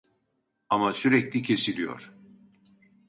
Ama 0.69 0.93
sürekli 0.93 1.43
kesiliyor 1.43 2.13